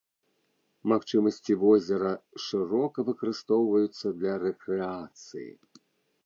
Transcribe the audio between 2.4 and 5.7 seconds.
шырока выкарыстоўваюцца для рэкрэацыі.